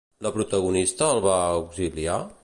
[0.25, 2.17] La protagonista el va auxiliar?